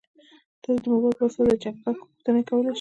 تاسو 0.63 0.79
د 0.83 0.85
موبایل 0.93 1.15
په 1.17 1.23
واسطه 1.25 1.43
د 1.49 1.53
چک 1.63 1.75
بک 1.83 1.95
غوښتنه 2.01 2.39
کولی 2.47 2.67
شئ. 2.67 2.69